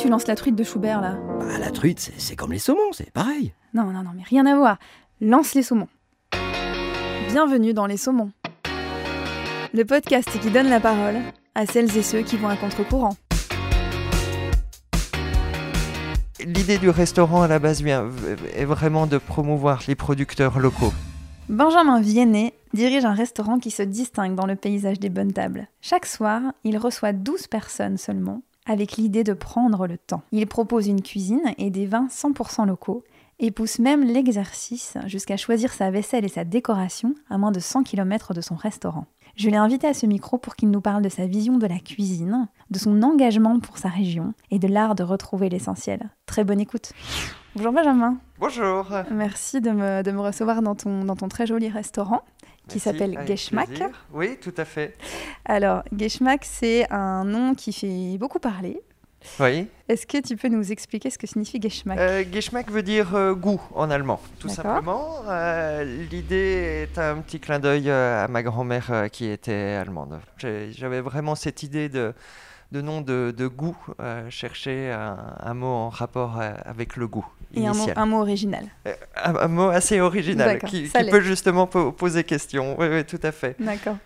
[0.00, 3.10] tu lances la truite de Schubert là Bah, la truite, c'est- comme les saumons, c'est
[3.10, 3.52] pareil.
[3.74, 4.78] Non, non, non, mais rien à voir.
[5.20, 5.88] Lance les saumons.
[7.28, 8.30] Bienvenue dans Les Saumons.
[9.72, 11.16] Le podcast qui donne la parole
[11.54, 13.14] à celles et ceux qui vont à contre-courant.
[16.44, 18.08] L'idée du restaurant à la base vient,
[18.56, 20.92] est vraiment de promouvoir les producteurs locaux.
[21.48, 25.68] Benjamin Viennet dirige un restaurant qui se distingue dans le paysage des bonnes tables.
[25.82, 30.22] Chaque soir, il reçoit 12 personnes seulement, avec l'idée de prendre le temps.
[30.30, 33.02] Il propose une cuisine et des vins 100% locaux,
[33.40, 37.82] et pousse même l'exercice jusqu'à choisir sa vaisselle et sa décoration à moins de 100
[37.84, 39.06] km de son restaurant.
[39.34, 41.78] Je l'ai invité à ce micro pour qu'il nous parle de sa vision de la
[41.78, 46.10] cuisine, de son engagement pour sa région et de l'art de retrouver l'essentiel.
[46.26, 46.92] Très bonne écoute.
[47.56, 48.18] Bonjour Benjamin.
[48.38, 48.86] Bonjour.
[49.10, 52.20] Merci de me, de me recevoir dans ton, dans ton très joli restaurant
[52.70, 53.90] qui s'appelle plaisir.
[54.12, 54.96] Oui, tout à fait.
[55.44, 58.80] Alors, Geschmack, c'est un nom qui fait beaucoup parler.
[59.38, 59.66] Oui.
[59.88, 61.98] Est-ce que tu peux nous expliquer ce que signifie Geschmack?
[61.98, 65.22] Euh, Geschmack veut dire euh, goût en allemand, tout simplement.
[65.28, 70.20] Euh, L'idée est un petit clin d'œil euh, à ma grand-mère euh, qui était allemande.
[70.38, 72.14] J'avais vraiment cette idée de,
[72.72, 77.08] de nom de, de goût, euh, chercher un, un mot en rapport euh, avec le
[77.08, 77.98] goût Et un mot, initial.
[77.98, 78.64] un mot original.
[78.86, 78.92] Euh,
[79.24, 82.76] Un, un mot assez original qui, peut justement po- poser question.
[82.78, 83.56] Oui, oui, tout à fait.
[83.58, 83.96] D'accord.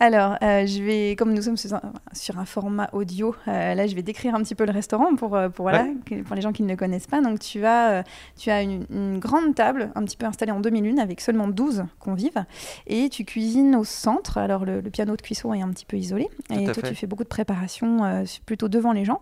[0.00, 1.82] Alors, euh, je vais, comme nous sommes sur un,
[2.12, 5.86] sur format audio, là, je vais décrire un petit peu le restaurant pour, pour, voilà,
[6.24, 7.20] pour les gens qui ne le connaissent pas.
[7.20, 8.04] Donc, tu as,
[8.38, 11.84] tu as une, une grande table, un petit peu installée en demi-lune, avec seulement 12
[11.98, 12.44] convives.
[12.86, 14.38] Et tu cuisines au centre.
[14.38, 16.28] Alors, le, le piano de cuisson est un petit peu isolé.
[16.48, 16.88] Tout et toi, fait.
[16.90, 19.20] tu fais beaucoup de préparation euh, plutôt devant les gens.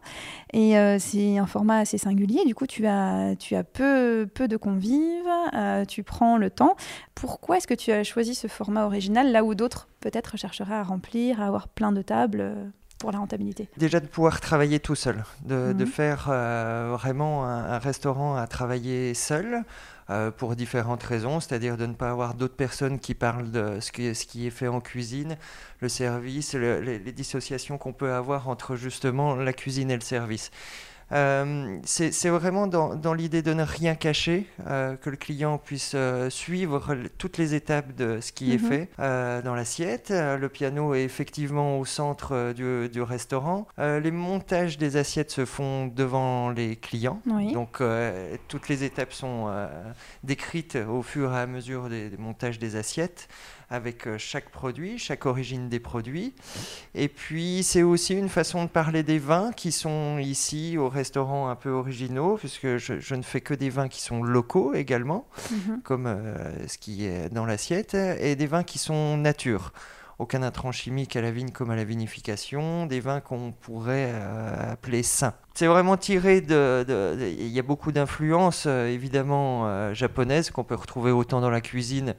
[0.53, 2.45] Et euh, c'est un format assez singulier.
[2.45, 5.27] Du coup, tu as, tu as peu, peu de convives.
[5.55, 6.77] euh, tu prends le temps.
[7.15, 10.83] Pourquoi est-ce que tu as choisi ce format original là où d'autres peut-être chercheraient à
[10.83, 12.55] remplir, à avoir plein de tables
[12.99, 15.87] pour la rentabilité Déjà de pouvoir travailler tout seul, de, de Mhm.
[15.87, 19.65] faire euh, vraiment un, un restaurant à travailler seul.
[20.09, 23.91] euh, pour différentes raisons, c'est-à-dire de ne pas avoir d'autres personnes qui parlent de ce
[23.91, 25.37] qui, ce qui est fait en cuisine,
[25.81, 30.01] le service, le- les, les dissociations qu'on peut avoir entre justement la cuisine et le
[30.03, 30.53] service.
[31.13, 35.93] Euh, c'est vraiment dans, dans l'idée de ne rien cacher, euh, que le client puisse
[35.95, 38.69] euh, suivre toutes les étapes de ce qui est Mhm.
[38.69, 38.89] fait
[39.45, 40.11] dans l'assiette.
[40.11, 43.67] Le piano est effectivement au centre du, du restaurant.
[43.79, 47.21] Les montages des assiettes se font devant les clients.
[47.27, 47.53] Oui.
[47.53, 47.81] Donc
[48.49, 49.49] toutes les étapes sont
[50.25, 53.29] décrites au fur et à mesure des, des montages des assiettes
[53.69, 56.35] avec euh, chaque produit, chaque origine des produits.
[56.95, 61.49] Et puis c'est aussi une façon de parler des vins qui sont ici au restaurant
[61.49, 65.27] un peu originaux, puisque je, je ne fais que des vins qui sont locaux également,
[65.51, 65.81] Mhm.
[65.83, 69.73] comme euh, ce qui est dans l'assiette, et des vins qui sont nature.
[70.19, 74.73] Aucun intrant chimique à la vigne comme à la vinification, des vins qu'on pourrait euh,
[74.73, 75.35] appeler sains.
[75.55, 77.17] C'est vraiment tiré de...
[77.39, 81.61] Il y a beaucoup d'influences euh, évidemment euh, japonaises qu'on peut retrouver autant dans la
[81.61, 82.15] cuisine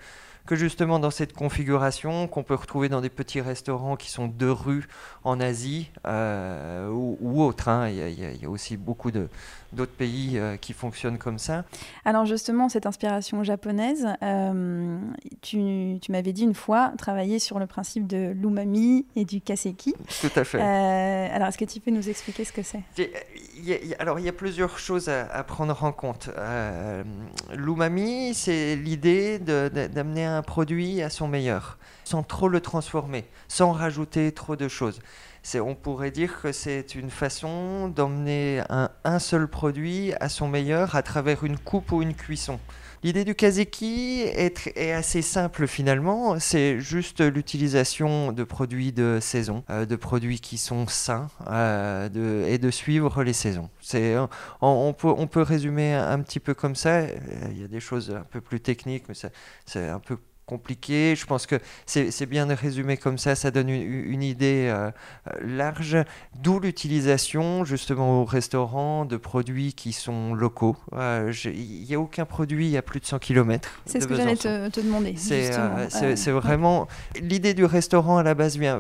[0.48, 4.48] que justement dans cette configuration qu'on peut retrouver dans des petits restaurants qui sont de
[4.48, 4.88] rue
[5.24, 7.68] en Asie euh, ou, ou autres.
[7.68, 7.90] hein.
[7.90, 11.66] Il, y a, il y aussi beaucoup d'autres pays euh, qui fonctionnent comme ça.
[12.06, 14.98] Alors justement, cette inspiration japonaise, euh,
[15.42, 19.94] tu, tu m'avais dit une fois travailler sur le principe de l'umami et du kaseki.
[20.22, 20.62] Tout à fait.
[20.62, 22.82] Alors, est-ce que tu peux nous expliquer ce que c'est?
[24.00, 26.30] Alors, il y a plusieurs choses à, à prendre en compte.
[27.54, 34.32] L'umami, c'est l'idée d'amener un produit à son meilleur, sans trop le transformer, sans rajouter
[34.32, 35.00] trop de choses.
[35.56, 40.96] On pourrait dire que c'est une façon d'emmener un, un seul produit à son meilleur
[40.96, 42.60] à travers une coupe ou une cuisson.
[43.04, 49.86] L'idée du kazeki est, assez simple finalement, c'est juste l'utilisation de produits de saison, euh,
[49.86, 53.70] de produits qui sont sains euh, et de suivre les saisons.
[53.82, 54.16] C'est,
[54.62, 57.68] on, peut, on peut résumer un, un petit peu comme ça, Euh, il y a
[57.68, 59.16] des choses un peu plus techniques, mais
[59.66, 61.14] c'est un peu compliqué.
[61.16, 64.90] Je pense que c'est bien de résumer comme ça, ça donne une, une idée euh,
[65.28, 65.98] euh, large,
[66.42, 70.76] d'où l'utilisation justement au restaurant de produits qui sont locaux.
[70.94, 73.82] Euh, Il n'y a aucun produit à plus de 100 km.
[73.86, 75.14] C'est ce que j'allais te, te demander.
[75.18, 76.88] C'est euh, c'est- Euh, vraiment
[77.22, 78.80] l'idée du restaurant à la base vient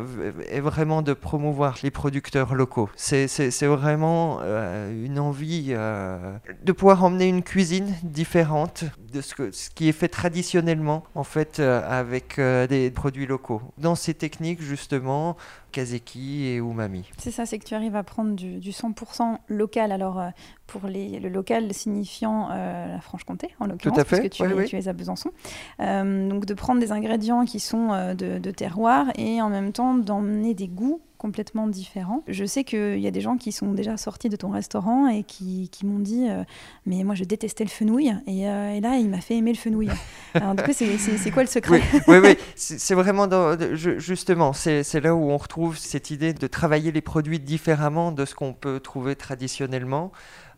[0.49, 2.89] est vraiment de promouvoir les producteurs locaux.
[2.95, 3.27] C'est
[3.65, 9.69] vraiment euh, une envie euh, de pouvoir emmener une cuisine différente de ce, que, ce
[9.69, 13.61] qui est fait traditionnellement en fait euh, avec euh, des produits locaux.
[13.77, 15.35] Dans ces techniques justement,
[15.71, 17.09] kazeki et umami.
[17.17, 19.91] C'est ça, c'est que tu arrives à prendre du, du 100% local.
[19.91, 20.29] Alors, euh,
[20.65, 24.55] pour les, le local signifiant euh, la Franche-Comté, en l'occurrence, fait, puisque tu, oui, es,
[24.55, 24.65] oui.
[24.65, 25.31] tu es à Besançon.
[25.79, 29.95] Euh, donc, de prendre des ingrédients qui sont de, de terroir et en même temps
[29.95, 32.23] d'emmener des goûts complètement différent.
[32.27, 35.23] Je sais qu'il y a des gens qui sont déjà sortis de ton restaurant et
[35.23, 36.43] qui, qui m'ont dit euh,
[36.85, 38.13] Mais moi, je détestais le fenouil.
[38.27, 39.89] Et, euh, et là, il m'a fait aimer le fenouil.
[40.33, 42.37] Alors, du coup, c'est quoi le secret Oui, oui, oui.
[42.55, 47.39] c'est vraiment dans, justement, c'est là où on retrouve cette idée de travailler les produits
[47.39, 50.11] différemment de ce qu'on peut trouver traditionnellement.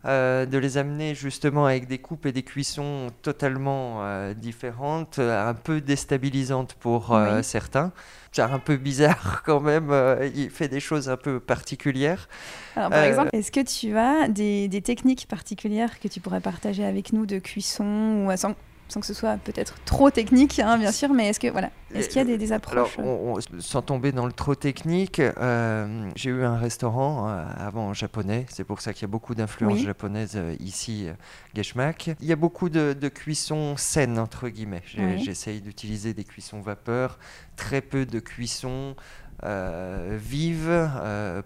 [0.06, 5.52] Euh, de les amener justement avec des coupes et des cuissons totalement euh, différentes, un
[5.52, 7.92] peu déstabilisantes pour certains
[8.32, 9.90] c'est un peu bizarre quand même.
[9.90, 12.28] Euh, il fait des choses un peu particulières.
[12.76, 16.84] Alors, par exemple, est-ce que tu as des, des, techniques particulières que tu pourrais partager
[16.84, 18.54] avec nous de cuisson ou sans,
[18.90, 22.08] sans que ce soit peut-être trop technique, hein, bien sûr, mais est-ce que voilà, est-ce
[22.08, 26.30] qu'il y a des, des approches Alors, Sans tomber dans le trop technique, euh, j'ai
[26.30, 30.34] eu un restaurant euh, avant japonais, c'est pour ça qu'il y a beaucoup d'influences japonaises
[30.36, 31.08] euh, ici,
[31.54, 32.10] Geshmak.
[32.20, 34.82] Il y a beaucoup de, de cuisson saine entre guillemets.
[35.18, 37.18] J'essaye d'utiliser des cuissons vapeur,
[37.56, 38.96] très peu de cuisson.
[39.42, 40.90] vive,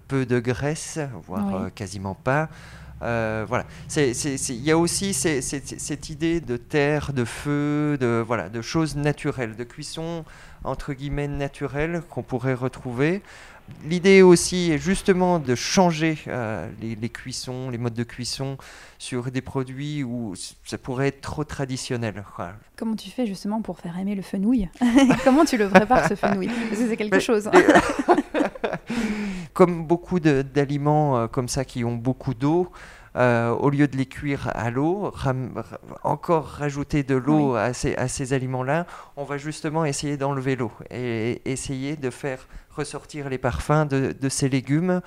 [0.09, 2.49] peu de graisse, voire quasiment pas.
[3.05, 3.67] Euh, voilà.
[3.97, 9.57] Il y a aussi cette idée de terre, de feu, de, voilà, de choses naturelles,
[9.57, 10.25] de cuisson
[10.65, 13.23] entre guillemets naturelle qu'on pourrait retrouver.
[13.85, 18.57] L'idée aussi est justement de changer euh, les, cuissons, les modes de cuisson
[18.99, 20.35] sur des produits où
[20.65, 22.25] ça pourrait être trop traditionnel.
[22.77, 24.69] Comment tu fais justement pour faire aimer le fenouil?
[25.25, 26.49] Comment tu le prépares ce fenouil?
[26.49, 27.51] Parce que c'est quelque chose.
[29.55, 32.71] comme beaucoup d'aliments euh, comme ça qui ont beaucoup d'eau,
[33.17, 35.13] euh, au lieu de les cuire à l'eau,
[36.03, 38.87] encore rajouter de l'eau à ces, à ces aliments-là,
[39.17, 44.29] on va justement essayer d'enlever l'eau et essayer de faire ressortir les parfums de, de
[44.29, 45.01] ces légumes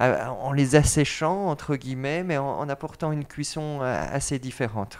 [0.00, 4.98] euh, en les asséchant, entre guillemets, mais en, apportant une cuisson euh, assez différente.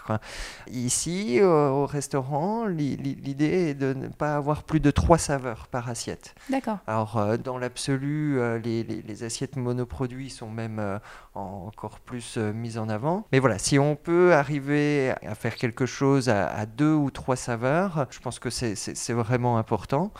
[0.71, 6.35] Ici, au restaurant, l'idée est de ne pas avoir plus de trois saveurs par assiette.
[6.49, 6.77] D'accord.
[6.87, 10.99] Alors, euh, dans l'absolu, les, les, assiettes monoproduits sont même
[11.33, 13.25] encore plus mises en avant.
[13.31, 18.07] Mais voilà, si on peut arriver à faire quelque chose à deux ou trois saveurs,
[18.11, 20.11] je pense que c'est vraiment important.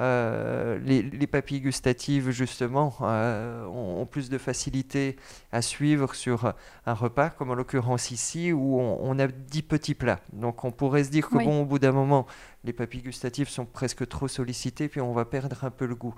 [0.00, 5.16] Euh, les, papilles gustatives, justement, euh, ont, plus de facilité
[5.52, 6.52] à suivre sur
[6.86, 10.20] un repas, comme en l'occurrence ici, où on, a 10 petits plats.
[10.32, 12.26] Donc on pourrait se dire que, bon, au bout d'un moment,
[12.64, 16.14] les papilles gustatives sont presque trop sollicitées, puis on va perdre un peu le goût.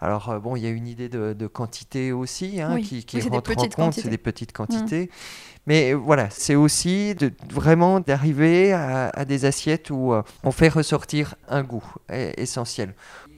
[0.00, 3.68] Alors, euh, bon, il y a une idée de, quantité aussi hein, qui, rentre en
[3.68, 5.04] compte, c'est des petites quantités.
[5.04, 5.53] Mmh.
[5.66, 11.34] Mais voilà, c'est aussi de, vraiment d'arriver à, des assiettes où euh, on fait ressortir
[11.48, 12.94] un goût essentiel.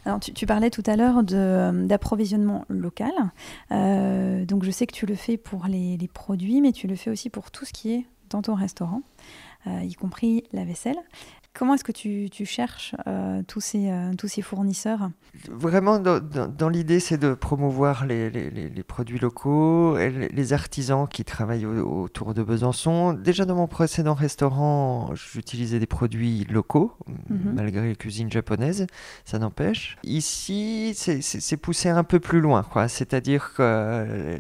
[0.07, 3.13] Alors, tu, parlais tout à l'heure d'approvisionnement local.
[3.73, 7.11] Euh, donc, je sais que tu le fais pour les, produits, mais tu le fais
[7.11, 9.03] aussi pour tout ce qui est dans ton restaurant,
[9.67, 10.99] euh, y compris la vaisselle.
[11.59, 15.09] Comment est-ce que tu, cherches euh, tous, ces, euh, tous ces fournisseurs?
[15.49, 22.35] Vraiment, dans, l'idée, c'est de promouvoir les, produits locaux, et les artisans qui travaillent autour
[22.35, 23.15] de Besançon.
[23.15, 26.93] Déjà, dans mon précédent restaurant, j'utilisais des produits locaux,
[27.31, 27.55] mhm.
[27.55, 28.87] malgré les cuisines japonaises,
[29.25, 29.97] ça n'empêche.
[30.05, 34.39] Ici, c'est poussé un peu plus loin, c'est-à-dire que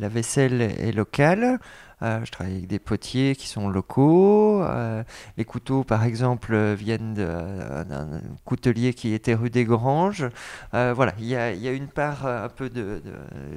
[0.00, 1.58] la vaisselle est locale.
[2.04, 4.62] Euh, je travaille avec des potiers qui sont locaux.
[4.62, 5.02] Euh,
[5.38, 10.28] les couteaux, par exemple, viennent d'un coutelier qui était rue des Granges.
[10.74, 13.02] Euh, voilà, il y, a, une part un peu de,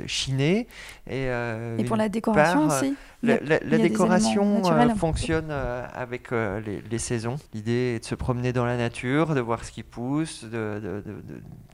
[0.05, 0.67] chiné.
[1.09, 1.25] Et,
[1.77, 3.37] et pour la décoration aussi La,
[3.77, 4.63] décoration
[4.95, 7.35] fonctionne avec les, saisons.
[7.53, 10.45] L'idée est de se promener dans la nature, de voir ce qui pousse,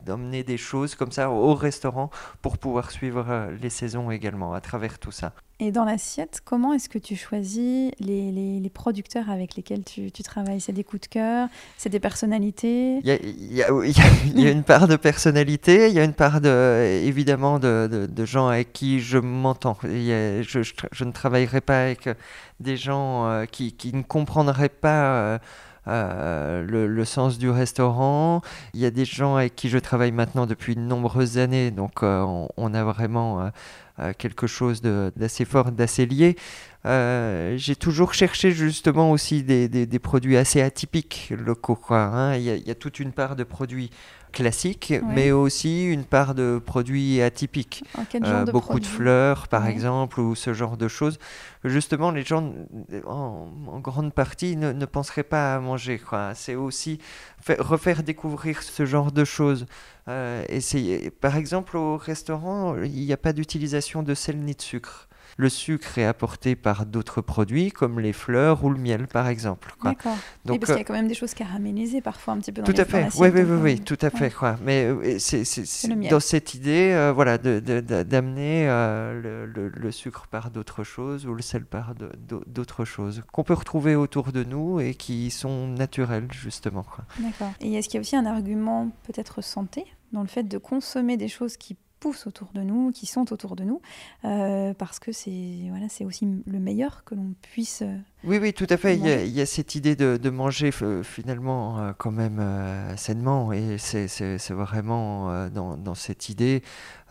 [0.05, 2.09] d'emmener de, des choses comme ça au restaurant
[2.41, 5.33] pour pouvoir suivre les saisons également à travers tout ça.
[5.65, 10.21] Et dans l'assiette, comment est-ce que tu choisis les, les, producteurs avec lesquels tu, tu
[10.21, 10.59] travailles?
[10.59, 11.47] C'est des coups de cœur?
[11.77, 12.99] C'est des personnalités?
[13.01, 18.09] Il y, a, une part de personnalité, il y a une part de, évidemment de,
[18.11, 19.77] de, gens avec qui je m'entends.
[19.81, 22.09] Je, je, ne travaillerai pas avec
[22.59, 25.15] des gens euh, qui, qui, ne comprendraient pas.
[25.15, 25.37] Euh,
[25.89, 28.39] euh, le, le, sens du restaurant.
[28.73, 32.03] Il y a des gens avec qui je travaille maintenant depuis de nombreuses années, donc
[32.03, 33.51] on, on, a vraiment
[34.17, 36.35] quelque chose d'assez fort, d'assez lié.
[36.85, 41.79] Euh, j'ai toujours cherché justement aussi des, des, produits assez atypiques locaux.
[41.89, 42.35] Hein.
[42.35, 43.89] Il, y a, toute une part de produits
[44.33, 47.85] classiques, mais aussi une part de produits atypiques.
[48.15, 51.19] Euh, beaucoup de fleurs, par exemple, ou ce genre de choses.
[51.63, 52.51] Justement, les gens,
[53.05, 56.01] en, grande partie, ne, ne, penseraient pas à manger.
[56.33, 56.99] C'est aussi
[57.59, 59.65] refaire découvrir ce genre de choses.
[60.07, 61.11] Euh, essayer.
[61.11, 65.07] Par exemple, au restaurant, il n'y a pas d'utilisation de sel ni de sucre.
[65.37, 69.73] Le sucre est apporté par d'autres produits comme les fleurs ou le miel par exemple.
[69.83, 70.13] D'accord.
[70.15, 72.51] Oui, Donc, parce qu'il y euh, a quand même des choses caramélisées parfois un petit
[72.51, 74.29] peu dans tout à fait, oui, oui, oui, oui, euh, tout à fait.
[74.31, 74.57] Quoi.
[74.63, 75.43] Mais euh, c'est
[76.09, 81.33] dans cette idée euh, voilà, d'amener euh, le, le- le sucre par d'autres choses ou
[81.33, 81.93] le sel par
[82.47, 86.85] d'autres choses qu'on peut retrouver autour de nous et qui sont naturelles justement.
[87.19, 87.51] D'accord.
[87.61, 91.17] Et est-ce qu'il y a aussi un argument peut-être santé dans le fait de consommer
[91.17, 93.81] des choses qui poussent autour de nous, qui sont autour de nous,
[94.25, 97.81] euh, parce que c'est voilà, c'est aussi le meilleur que l'on puisse.
[97.81, 98.95] euh, Oui, oui, tout à fait.
[98.97, 99.27] Il y a, manger.
[99.27, 100.71] il y a cette idée de, de manger
[101.03, 106.61] finalement euh, quand même euh, sainement et c'est vraiment euh, dans, dans cette idée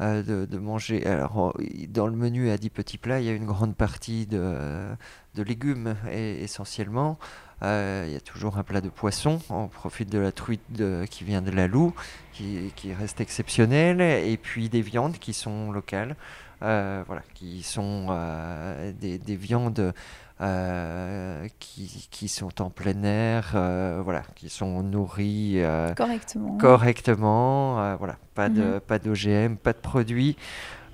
[0.00, 1.06] de, de manger.
[1.06, 1.56] Alors,
[1.88, 4.88] dans le menu à 10 petits plats, il y a une grande partie de,
[5.36, 7.18] de légumes et, essentiellement.
[7.62, 9.40] Euh, il y a toujours un plat de poisson.
[9.50, 11.94] On profite de la truite de- qui vient de la Loue,
[12.32, 16.16] qui, qui reste exceptionnelle, et puis des viandes qui sont locales,
[16.62, 19.92] euh, voilà, qui sont euh, des, des viandes
[20.40, 26.56] euh, qui, qui sont en plein air, euh, voilà, qui sont nourries euh, correctement.
[26.58, 28.80] correctement, voilà, pas de Mhm.
[28.80, 30.36] pas d'OGM, pas de produits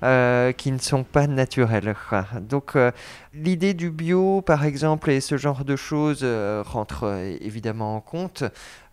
[0.03, 1.95] euh, qui ne sont pas naturels.
[2.09, 2.25] quoi.
[2.41, 2.91] Donc euh,
[3.33, 8.01] l'idée du bio, par exemple, et ce genre de choses euh, rentre euh, évidemment en
[8.01, 8.43] compte.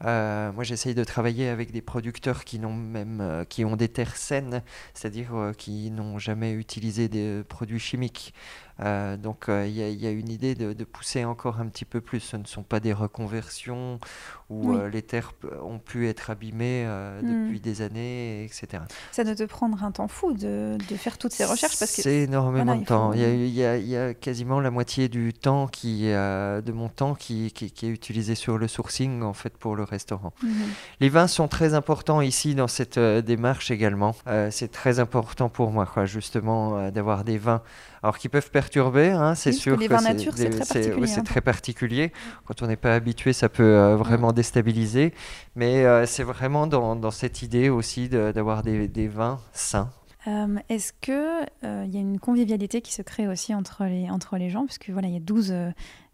[0.04, 3.88] Euh, moi, j'essaye de travailler avec des producteurs qui n'ont même euh, qui ont des
[3.88, 4.62] terres saines,
[4.92, 8.34] c'est-à-dire euh, qui n'ont jamais utilisé des produits chimiques.
[8.78, 11.86] Donc il y, a- il y a une idée de, de pousser encore un petit
[11.86, 12.20] peu plus.
[12.20, 13.98] Ce ne sont pas des reconversions
[14.50, 14.78] où Oui.
[14.92, 17.22] les terres ont pu être abîmées Mm.
[17.46, 18.82] depuis des années, etc.
[19.12, 22.02] Ça doit te prendre un temps fou de, de faire toutes ces recherches parce que
[22.02, 23.08] C'est énormément voilà, de il temps.
[23.12, 27.14] faut- Il y, a, y y quasiment la moitié du temps qui, de mon temps
[27.14, 30.32] qui, qui- qui est utilisé sur le sourcing en fait pour le restaurant.
[30.42, 30.50] Mhm.
[31.00, 34.14] Les vins sont très importants ici dans cette euh, démarche également.
[34.26, 37.62] Euh, c'est très important pour moi, quoi, justement, euh, d'avoir des vins.
[38.02, 41.06] Alors qui peuvent perturber, hein, c'est Oui, sûr que les vins c'est très ouais, particulier,
[41.06, 42.12] c'est très particulier.
[42.44, 45.12] Quand on n'est pas habitué, ça peut vraiment déstabiliser.
[45.56, 49.90] Mais c'est vraiment dans, dans cette idée aussi de- d'avoir des, des vins sains.
[50.28, 54.36] Euh, Est-ce que euh, y a une convivialité qui se crée aussi entre les, entre
[54.38, 54.66] les gens?
[54.66, 55.70] Parce que voilà, il y a 12, euh,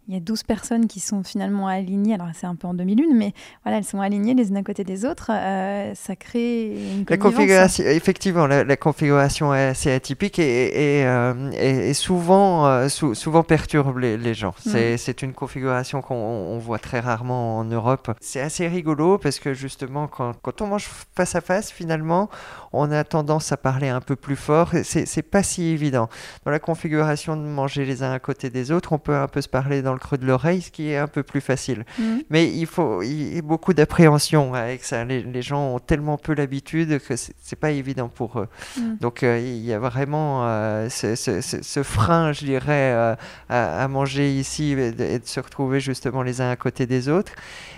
[0.07, 2.13] il y a 12 personnes qui sont finalement alignées.
[2.15, 3.33] Alors c'est un peu en demi-lune, mais
[3.63, 5.31] voilà, elles sont alignées les unes à côté des autres.
[5.31, 11.05] Euh, ça crée une La configuration, effectivement, la, la configuration est assez atypique et, et,
[11.05, 14.53] euh, et- et souvent, euh, sou- souvent perturbe les, les gens.
[14.59, 18.11] C'est c'est une configuration qu'on on voit très rarement en Europe.
[18.21, 22.29] C'est assez rigolo parce que justement, quand, quand on mange face à face, finalement,
[22.73, 24.71] on a tendance à parler un peu plus fort.
[24.83, 26.09] c'est pas si évident.
[26.45, 29.41] Dans la configuration de manger les uns à côté des autres, on peut un peu
[29.41, 31.85] se parler dans le creux de l'oreille, ce qui est un peu plus facile.
[31.99, 32.23] Mhm.
[32.29, 35.03] Mais il faut il beaucoup d'appréhension avec ça.
[35.05, 38.47] Les, les gens ont tellement peu l'habitude que c'est pas évident pour eux.
[38.77, 38.95] Mm.
[39.01, 43.15] Donc euh, il y a vraiment euh, ce, ce- ce- ce frein, je dirais, euh,
[43.49, 46.85] à, à manger ici et de, et de se retrouver justement les uns à côté
[46.85, 47.33] des autres.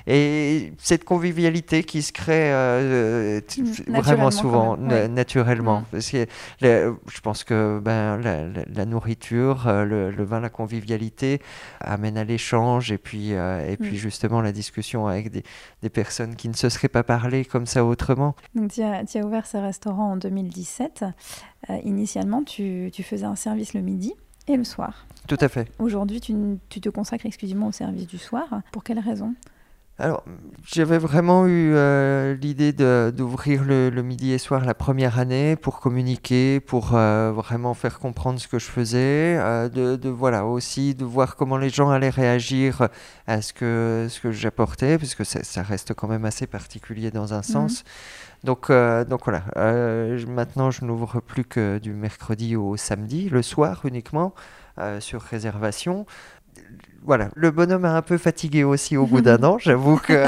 [0.08, 5.08] Et cette convivialité qui se crée Mm, vraiment souvent, ouais.
[5.08, 5.80] naturellement.
[5.82, 5.86] Mm.
[5.92, 6.26] Parce que
[6.62, 11.42] le- je pense que ben, la, la- la nourriture, le, le vin, la convivialité
[11.82, 14.00] amène à l'échange et puis, euh, et puis Mm.
[14.00, 15.44] justement la discussion avec des,
[15.82, 18.36] des personnes qui ne se seraient pas parlé comme ça autrement.
[18.54, 21.04] Donc tu as, tu as ouvert ce restaurant en 2017.
[21.70, 24.14] Euh, initialement, tu, tu faisais un service le midi
[24.48, 25.08] et le soir.
[25.28, 25.68] Tout à fait.
[25.80, 26.36] Aujourd'hui, tu,
[26.70, 28.62] tu te consacres exclusivement au service du soir.
[28.72, 29.34] Pour quelle raison?
[29.98, 30.26] Alors,
[30.66, 35.80] j'avais vraiment eu euh, l'idée d'ouvrir le, le midi et soir la première année pour
[35.80, 40.96] communiquer, pour euh, vraiment faire comprendre ce que je faisais, euh, de, de, voilà aussi
[40.96, 42.90] de voir comment les gens allaient réagir
[43.26, 47.10] à ce que ce que j'apportais, parce que ça, ça reste quand même assez particulier
[47.10, 47.86] dans un sens.
[48.44, 49.44] Donc, donc voilà.
[50.28, 54.36] maintenant, je n'ouvre plus que du mercredi au samedi, le soir uniquement,
[55.00, 56.06] sur réservation.
[57.04, 59.60] Voilà, le bonhomme a un peu fatigué aussi au bout d'un an.
[59.60, 60.26] J'avoue que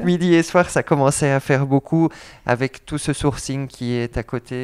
[0.04, 2.08] midi et soir, ça commençait à faire beaucoup
[2.46, 4.54] avec tout ce sourcing qui est à côté.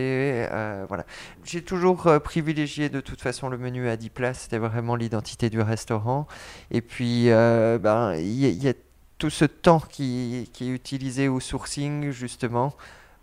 [0.51, 1.05] euh, voilà.
[1.45, 4.41] J'ai toujours euh, privilégié de toute façon le menu à 10 places.
[4.45, 6.27] C'était vraiment l'identité du restaurant.
[6.71, 8.75] Et puis, euh, ben, il y, a- il y a
[9.19, 12.75] tout ce temps qui, qui est utilisé au sourcing, justement,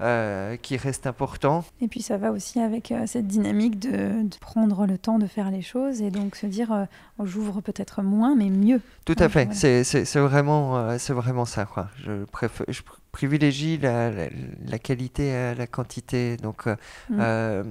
[0.02, 1.64] euh, qui reste important.
[1.80, 5.28] Et puis ça va aussi avec euh, cette dynamique de, de prendre le temps de
[5.28, 6.86] faire les choses et donc se dire euh,
[7.20, 8.82] oh, j'ouvre peut-être moins mais mieux.
[9.06, 9.84] Tout à fait, voilà.
[9.84, 11.66] c'est vraiment, c'est vraiment ça.
[11.66, 11.88] Quoi.
[12.04, 14.26] Je, préfère, je pr- privilégie la, la,
[14.68, 16.38] la qualité à la quantité.
[16.38, 16.66] Donc,
[17.10, 17.64] Mm.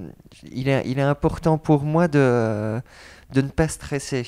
[0.51, 2.79] il, est, il est important pour moi de,
[3.33, 4.25] de ne pas stresser.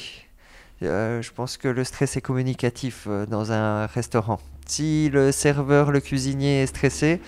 [0.81, 4.39] Je pense que le stress est communicatif dans un restaurant.
[4.65, 7.19] Si le serveur, le cuisinier est stressé,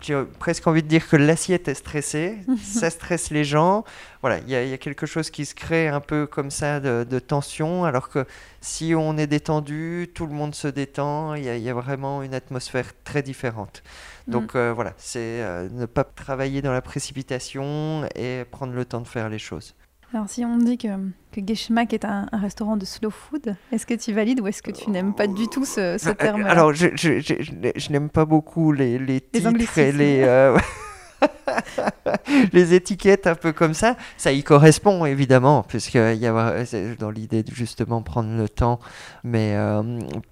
[0.00, 3.84] j'ai presque envie de dire que l'assiette est stressée, ça stresse les gens.
[4.20, 7.84] Voilà, il y, a quelque chose qui se crée un peu comme ça de, tension,
[7.84, 8.26] alors que
[8.60, 12.92] si on est détendu, tout le monde se détend, il y, a vraiment une atmosphère
[13.04, 13.82] très différente.
[14.26, 14.58] Donc mm.
[14.58, 19.08] euh, voilà, c'est euh, ne pas travailler dans la précipitation et prendre le temps de
[19.08, 19.74] faire les choses.
[20.14, 20.86] Alors si on dit que,
[21.32, 24.70] que Geschmack est un, restaurant de slow food, est-ce que tu valides ou est-ce que
[24.70, 28.24] tu n'aimes pas du tout ce, ce euh, terme Alors je, je, je, n'aime pas
[28.24, 30.54] beaucoup les, les titres et les...
[32.52, 36.64] les étiquettes un peu comme ça, ça y correspond évidemment, puisqu'il y a
[36.98, 38.80] dans l'idée de justement prendre le temps.
[39.22, 39.82] Mais euh,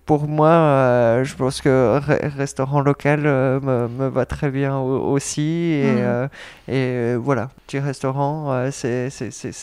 [0.07, 2.01] pour moi, euh, je pense que
[2.37, 5.81] restaurant local euh, me, va très bien aussi.
[5.83, 6.73] Et, mmh.
[6.73, 9.11] et voilà, petit restaurant, c'est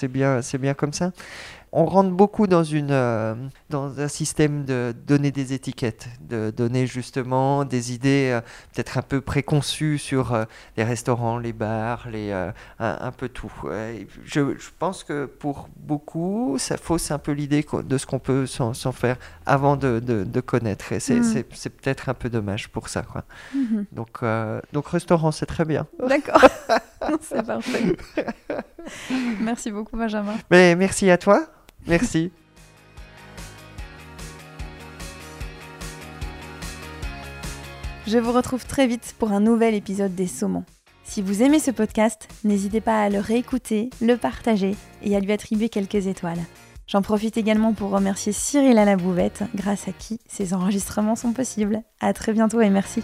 [0.08, 1.12] bien, bien comme ça
[1.72, 3.36] on rentre beaucoup dans, une, euh,
[3.70, 8.42] dans un système de donner des étiquettes, de donner justement des idées euh,
[8.74, 10.46] peut-être un peu préconçues sur euh,
[10.78, 12.32] les restaurants, les bars, les,
[12.80, 13.52] un, peu tout.
[14.26, 18.46] Je, je, pense que pour beaucoup, ça fausse un peu l'idée de ce qu'on peut
[18.46, 20.92] s'en faire avant de, de, connaître.
[20.92, 21.44] Et mm.
[21.52, 23.04] c'est peut-être un peu dommage pour ça.
[23.04, 23.24] Quoi.
[23.56, 23.86] Mm-hmm.
[23.92, 24.20] Donc,
[24.74, 25.86] donc restaurant, c'est très bien.
[26.08, 26.42] D'accord.
[27.22, 27.96] c'est parfait.
[29.40, 30.36] Merci beaucoup, Benjamin.
[30.50, 31.48] Mais merci à toi.
[31.90, 32.32] Merci.
[38.08, 40.64] Je vous retrouve très vite pour un nouvel épisode des Saumons.
[41.04, 45.32] Si vous aimez ce podcast, n'hésitez pas à le réécouter, le partager et à lui
[45.32, 46.40] attribuer quelques étoiles.
[46.88, 51.34] J'en profite également pour remercier Cyril à la bouvette, grâce à qui ces enregistrements sont
[51.34, 51.82] possibles.
[52.00, 53.04] À très bientôt et merci.